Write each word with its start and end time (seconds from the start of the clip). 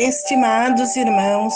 Estimados 0.00 0.96
irmãos, 0.96 1.52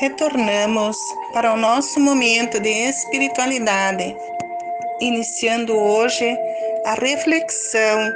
retornamos 0.00 0.96
para 1.34 1.52
o 1.52 1.56
nosso 1.58 2.00
momento 2.00 2.58
de 2.58 2.70
espiritualidade, 2.70 4.16
iniciando 5.02 5.76
hoje 5.76 6.34
a 6.86 6.94
reflexão 6.94 8.10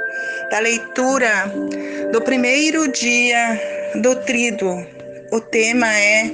da 0.49 0.57
leitura 0.57 1.53
do 2.11 2.19
primeiro 2.23 2.91
dia 2.91 3.61
do 4.01 4.15
Trido. 4.23 4.83
O 5.31 5.39
tema 5.39 5.87
é 5.95 6.31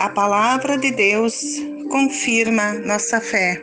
A 0.00 0.08
Palavra 0.08 0.76
de 0.76 0.90
Deus 0.90 1.40
confirma 1.88 2.72
nossa 2.84 3.20
fé. 3.20 3.62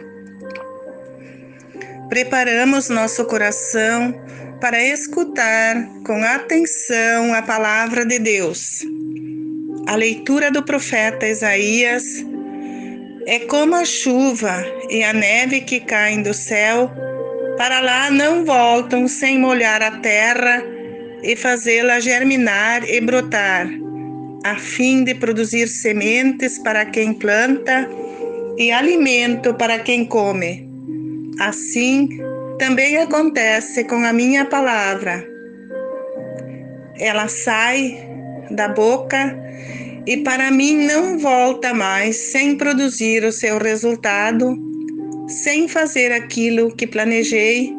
Preparamos 2.08 2.88
nosso 2.88 3.25
coração 3.25 4.13
para 4.59 4.84
escutar 4.84 5.88
com 6.05 6.23
atenção 6.23 7.34
a 7.34 7.41
palavra 7.41 8.05
de 8.05 8.20
Deus. 8.20 8.86
A 9.88 9.95
leitura 9.95 10.52
do 10.52 10.64
profeta 10.64 11.28
Isaías 11.28 12.26
é 13.28 13.40
como 13.40 13.76
a 13.76 13.86
chuva 13.86 14.66
e 14.90 15.04
a 15.04 15.14
neve 15.14 15.62
que 15.62 15.80
caem 15.80 16.22
do 16.22 16.34
céu, 16.34 16.91
para 17.58 17.80
lá 17.80 18.12
não 18.12 18.45
voltam 18.45 19.08
sem 19.08 19.40
molhar 19.40 19.81
a 19.81 19.91
terra 20.00 20.64
e 21.23 21.36
fazê-la 21.36 22.00
germinar 22.00 22.88
e 22.88 23.02
brotar, 23.02 23.67
a 24.44 24.56
fim 24.56 25.03
de 25.03 25.16
produzir 25.16 25.67
sementes 25.67 26.59
para 26.59 26.86
quem 26.86 27.14
planta 27.14 27.90
e 28.58 28.72
alimento 28.72 29.53
para 29.53 29.80
quem 29.80 30.06
come. 30.06 30.69
Assim, 31.40 32.09
também 32.58 32.98
acontece 32.98 33.84
com 33.84 34.03
a 34.06 34.14
minha 34.14 34.45
palavra. 34.45 35.25
Ela 36.97 37.28
sai 37.28 38.08
da 38.52 38.67
boca 38.70 39.38
e 40.06 40.17
para 40.17 40.52
mim 40.52 40.86
não 40.86 41.17
volta 41.17 41.73
mais 41.73 42.16
sem 42.16 42.56
produzir 42.56 43.23
o 43.23 43.31
seu 43.31 43.58
resultado, 43.58 44.58
sem 45.28 45.67
fazer 45.67 46.12
aquilo 46.12 46.75
que 46.75 46.88
planejei, 46.88 47.73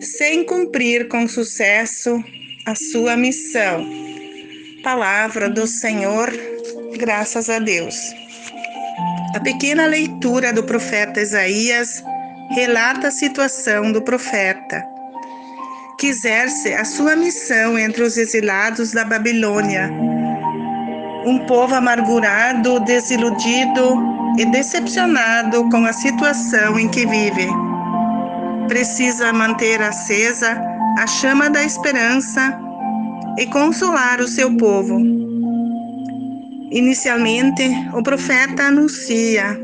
sem 0.00 0.44
cumprir 0.44 1.08
com 1.08 1.28
sucesso 1.28 2.22
a 2.66 2.74
sua 2.74 3.16
missão. 3.16 3.86
Palavra 4.82 5.48
do 5.48 5.66
Senhor, 5.66 6.32
graças 6.98 7.50
a 7.50 7.58
Deus. 7.58 7.96
A 9.34 9.40
pequena 9.40 9.86
leitura 9.86 10.52
do 10.52 10.64
profeta 10.64 11.20
Isaías 11.20 12.02
relata 12.50 13.08
a 13.08 13.10
situação 13.10 13.92
do 13.92 14.02
profeta, 14.02 14.84
que 15.98 16.06
exerce 16.08 16.72
a 16.74 16.84
sua 16.84 17.16
missão 17.16 17.78
entre 17.78 18.02
os 18.02 18.16
exilados 18.16 18.92
da 18.92 19.04
Babilônia. 19.04 19.90
Um 21.26 21.44
povo 21.46 21.74
amargurado, 21.74 22.80
desiludido 22.80 24.02
e 24.38 24.46
decepcionado 24.46 25.68
com 25.68 25.84
a 25.84 25.92
situação 25.92 26.78
em 26.78 26.88
que 26.88 27.06
vive. 27.06 27.48
Precisa 28.68 29.32
manter 29.32 29.82
acesa 29.82 30.60
a 30.98 31.06
chama 31.06 31.50
da 31.50 31.64
esperança 31.64 32.58
e 33.36 33.46
consolar 33.46 34.20
o 34.20 34.28
seu 34.28 34.56
povo. 34.56 35.00
Inicialmente, 36.70 37.62
o 37.94 38.02
profeta 38.02 38.64
anuncia 38.64 39.58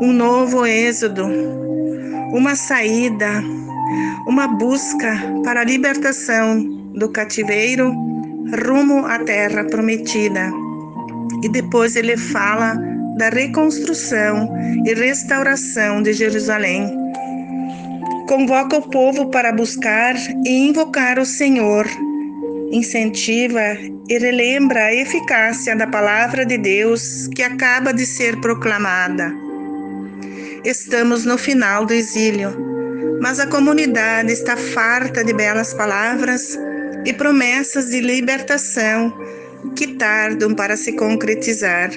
um 0.00 0.12
novo 0.12 0.66
êxodo, 0.66 1.28
uma 2.32 2.56
saída, 2.56 3.44
uma 4.26 4.48
busca 4.48 5.14
para 5.44 5.60
a 5.60 5.64
libertação 5.64 6.62
do 6.94 7.08
cativeiro 7.10 7.92
rumo 8.66 9.04
à 9.06 9.18
terra 9.18 9.64
prometida. 9.64 10.50
E 11.42 11.48
depois 11.48 11.94
ele 11.94 12.16
fala 12.16 12.74
da 13.18 13.28
reconstrução 13.28 14.48
e 14.86 14.94
restauração 14.94 16.02
de 16.02 16.12
Jerusalém. 16.12 16.90
Convoca 18.26 18.78
o 18.78 18.88
povo 18.88 19.26
para 19.26 19.52
buscar 19.52 20.14
e 20.44 20.68
invocar 20.68 21.18
o 21.18 21.26
Senhor. 21.26 21.86
Incentiva 22.70 23.76
e 24.08 24.18
relembra 24.18 24.84
a 24.84 24.94
eficácia 24.94 25.76
da 25.76 25.86
palavra 25.86 26.46
de 26.46 26.56
Deus 26.56 27.28
que 27.34 27.42
acaba 27.42 27.92
de 27.92 28.06
ser 28.06 28.40
proclamada. 28.40 29.41
Estamos 30.64 31.24
no 31.24 31.36
final 31.36 31.84
do 31.84 31.92
exílio, 31.92 32.56
mas 33.20 33.40
a 33.40 33.48
comunidade 33.48 34.32
está 34.32 34.56
farta 34.56 35.24
de 35.24 35.32
belas 35.32 35.74
palavras 35.74 36.56
e 37.04 37.12
promessas 37.12 37.90
de 37.90 38.00
libertação 38.00 39.12
que 39.74 39.88
tardam 39.88 40.54
para 40.54 40.76
se 40.76 40.92
concretizar. 40.92 41.90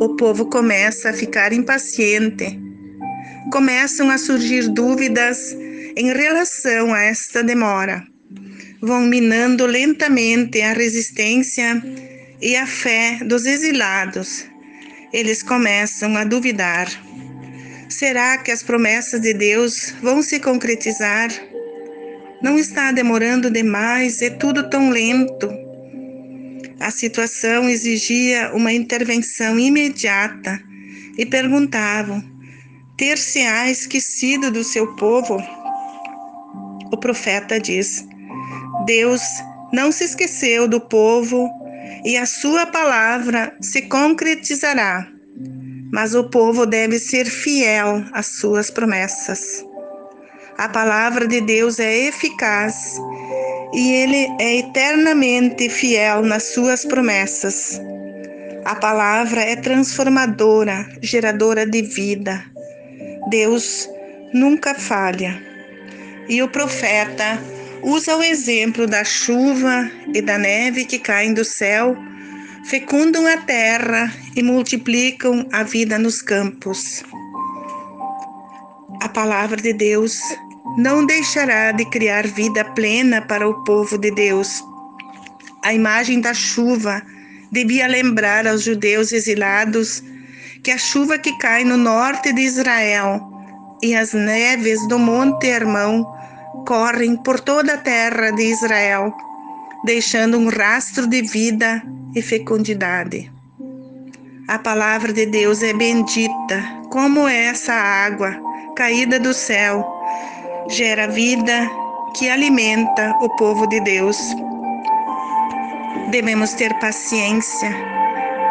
O 0.00 0.16
povo 0.16 0.46
começa 0.46 1.10
a 1.10 1.12
ficar 1.12 1.52
impaciente. 1.52 2.58
Começam 3.52 4.10
a 4.10 4.18
surgir 4.18 4.68
dúvidas 4.68 5.56
em 5.96 6.12
relação 6.12 6.92
a 6.92 7.02
esta 7.02 7.44
demora. 7.44 8.04
Vão 8.80 9.02
minando 9.02 9.64
lentamente 9.64 10.60
a 10.60 10.72
resistência 10.72 11.80
e 12.42 12.56
a 12.56 12.66
fé 12.66 13.20
dos 13.24 13.46
exilados. 13.46 14.44
Eles 15.12 15.40
começam 15.40 16.16
a 16.16 16.24
duvidar. 16.24 17.07
Será 17.88 18.36
que 18.36 18.50
as 18.50 18.62
promessas 18.62 19.20
de 19.22 19.32
Deus 19.32 19.94
vão 20.02 20.20
se 20.20 20.38
concretizar? 20.38 21.30
Não 22.42 22.58
está 22.58 22.92
demorando 22.92 23.50
demais, 23.50 24.20
é 24.20 24.28
tudo 24.28 24.68
tão 24.68 24.90
lento. 24.90 25.50
A 26.78 26.90
situação 26.90 27.68
exigia 27.68 28.52
uma 28.54 28.72
intervenção 28.72 29.58
imediata 29.58 30.62
e 31.16 31.24
perguntavam: 31.24 32.22
ter-se-á 32.98 33.70
esquecido 33.70 34.50
do 34.50 34.62
seu 34.62 34.94
povo? 34.96 35.42
O 36.92 36.96
profeta 36.98 37.58
diz: 37.58 38.06
Deus 38.84 39.22
não 39.72 39.90
se 39.90 40.04
esqueceu 40.04 40.68
do 40.68 40.78
povo 40.78 41.48
e 42.04 42.18
a 42.18 42.26
sua 42.26 42.66
palavra 42.66 43.56
se 43.62 43.82
concretizará 43.82 45.17
mas 45.92 46.14
o 46.14 46.24
povo 46.24 46.66
deve 46.66 46.98
ser 46.98 47.26
fiel 47.26 48.04
às 48.12 48.26
suas 48.26 48.70
promessas. 48.70 49.64
A 50.58 50.68
palavra 50.68 51.26
de 51.26 51.40
Deus 51.40 51.78
é 51.78 52.08
eficaz 52.08 52.96
e 53.72 53.92
ele 53.92 54.28
é 54.40 54.56
eternamente 54.58 55.68
fiel 55.68 56.22
nas 56.22 56.44
suas 56.54 56.84
promessas. 56.84 57.80
A 58.64 58.74
palavra 58.74 59.40
é 59.40 59.56
transformadora, 59.56 60.88
geradora 61.00 61.64
de 61.64 61.82
vida. 61.82 62.44
Deus 63.30 63.88
nunca 64.34 64.74
falha. 64.74 65.40
E 66.28 66.42
o 66.42 66.48
profeta 66.48 67.40
usa 67.82 68.16
o 68.16 68.22
exemplo 68.22 68.86
da 68.86 69.04
chuva 69.04 69.90
e 70.12 70.20
da 70.20 70.36
neve 70.36 70.84
que 70.84 70.98
caem 70.98 71.32
do 71.32 71.44
céu 71.44 71.96
fecundam 72.68 73.26
a 73.26 73.38
terra 73.38 74.12
e 74.36 74.42
multiplicam 74.42 75.48
a 75.50 75.62
vida 75.62 75.98
nos 75.98 76.20
campos. 76.20 77.02
A 79.00 79.08
palavra 79.08 79.56
de 79.56 79.72
Deus 79.72 80.20
não 80.76 81.06
deixará 81.06 81.72
de 81.72 81.86
criar 81.86 82.26
vida 82.26 82.62
plena 82.74 83.22
para 83.22 83.48
o 83.48 83.64
povo 83.64 83.96
de 83.96 84.10
Deus. 84.10 84.62
A 85.64 85.72
imagem 85.72 86.20
da 86.20 86.34
chuva 86.34 87.02
devia 87.50 87.86
lembrar 87.86 88.46
aos 88.46 88.64
judeus 88.64 89.12
exilados 89.12 90.02
que 90.62 90.70
a 90.70 90.76
chuva 90.76 91.18
que 91.18 91.38
cai 91.38 91.64
no 91.64 91.78
norte 91.78 92.34
de 92.34 92.42
Israel 92.42 93.32
e 93.82 93.94
as 93.94 94.12
neves 94.12 94.86
do 94.88 94.98
Monte 94.98 95.46
Hermão 95.46 96.06
correm 96.66 97.16
por 97.16 97.40
toda 97.40 97.74
a 97.74 97.78
terra 97.78 98.30
de 98.32 98.42
Israel, 98.42 99.10
deixando 99.84 100.38
um 100.38 100.48
rastro 100.48 101.06
de 101.06 101.22
vida 101.22 101.82
e 102.14 102.22
fecundidade. 102.22 103.30
A 104.48 104.58
palavra 104.58 105.12
de 105.12 105.26
Deus 105.26 105.62
é 105.62 105.72
bendita, 105.72 106.62
como 106.90 107.28
é 107.28 107.46
essa 107.46 107.72
água 107.72 108.48
caída 108.74 109.18
do 109.18 109.34
céu, 109.34 109.84
gera 110.68 111.08
vida 111.08 111.68
que 112.16 112.30
alimenta 112.30 113.14
o 113.20 113.28
povo 113.36 113.66
de 113.66 113.80
Deus. 113.80 114.16
Devemos 116.10 116.52
ter 116.54 116.72
paciência 116.78 117.70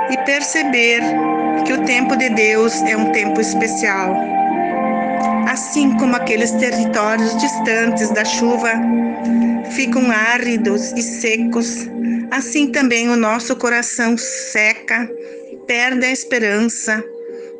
e 0.10 0.18
perceber 0.26 1.02
que 1.66 1.74
o 1.74 1.84
tempo 1.86 2.16
de 2.16 2.30
Deus 2.30 2.82
é 2.84 2.96
um 2.96 3.12
tempo 3.12 3.42
especial. 3.42 4.37
Assim 5.58 5.98
como 5.98 6.16
aqueles 6.16 6.52
territórios 6.52 7.36
distantes 7.38 8.12
da 8.12 8.24
chuva 8.24 8.74
ficam 9.72 10.12
áridos 10.12 10.92
e 10.92 11.02
secos, 11.02 11.90
assim 12.30 12.72
também 12.72 13.10
o 13.10 13.16
nosso 13.16 13.56
coração 13.56 14.16
seca, 14.20 15.10
perde 15.66 16.06
a 16.06 16.12
esperança, 16.12 17.04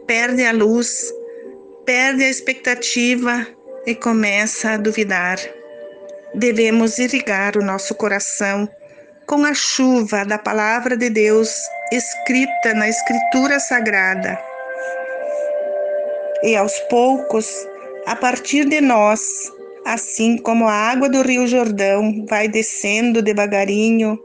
perde 0.06 0.46
a 0.46 0.52
luz, 0.52 1.12
perde 1.88 2.24
a 2.24 2.30
expectativa 2.30 3.48
e 3.88 3.96
começa 3.96 4.74
a 4.74 4.78
duvidar. 4.78 5.40
Devemos 6.36 7.00
irrigar 7.00 7.58
o 7.58 7.66
nosso 7.66 7.96
coração 7.96 8.70
com 9.26 9.44
a 9.44 9.56
chuva 9.56 10.24
da 10.24 10.38
palavra 10.38 10.96
de 10.96 11.10
Deus 11.10 11.50
escrita 11.92 12.76
na 12.76 12.90
Escritura 12.90 13.60
Sagrada. 13.60 14.40
E 16.44 16.56
aos 16.56 16.78
poucos, 16.82 17.68
a 18.08 18.16
partir 18.16 18.64
de 18.64 18.80
nós, 18.80 19.52
assim 19.86 20.38
como 20.38 20.66
a 20.66 20.72
água 20.72 21.10
do 21.10 21.22
Rio 21.24 21.46
Jordão 21.46 22.26
vai 22.30 22.48
descendo 22.48 23.22
devagarinho 23.22 24.18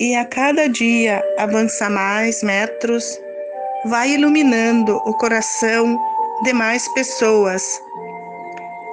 e 0.00 0.14
a 0.14 0.24
cada 0.24 0.66
dia 0.66 1.22
avança 1.36 1.90
mais 1.90 2.42
metros, 2.42 3.20
vai 3.84 4.12
iluminando 4.12 4.96
o 5.04 5.12
coração 5.18 6.00
de 6.44 6.54
mais 6.54 6.88
pessoas 6.94 7.62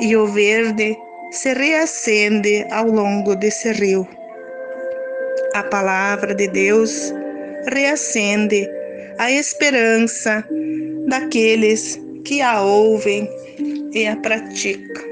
e 0.02 0.14
o 0.18 0.28
verde 0.28 0.98
se 1.32 1.54
reacende 1.54 2.68
ao 2.70 2.86
longo 2.86 3.34
desse 3.34 3.72
rio. 3.72 4.06
A 5.54 5.64
palavra 5.64 6.36
de 6.36 6.50
Deus 6.50 7.14
reacende 7.72 8.70
a 9.18 9.32
esperança 9.32 10.46
daqueles 11.08 11.98
que 12.26 12.42
a 12.42 12.62
ouvem 12.62 13.30
e 13.94 14.08
a 14.08 14.16
praticam. 14.18 15.07